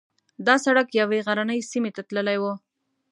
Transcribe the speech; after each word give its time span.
دا 0.47 0.55
سړک 0.65 0.87
یوې 1.01 1.19
غرنۍ 1.25 1.59
سیمې 1.71 1.91
ته 1.95 2.01
تللی 2.09 2.37
و. 2.41 2.43